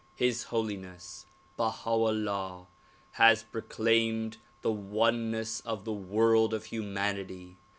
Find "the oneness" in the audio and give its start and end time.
4.63-5.59